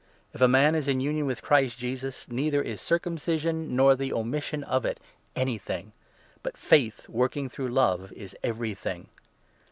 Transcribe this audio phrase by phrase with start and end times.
[0.33, 4.11] If a man is in union with Christ Jesus, 6 neither is circumcision nor the
[4.11, 4.99] omission of it
[5.35, 5.91] anything,
[6.41, 9.09] but faith, working through love, is everything.